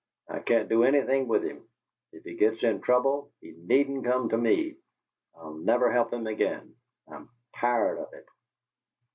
[0.27, 1.61] I can't do anything with him.
[2.11, 4.77] If he gets in trouble, he needn't come to me!
[5.37, 6.73] I'll never help him again.
[7.07, 8.25] I'm TIRED of it!"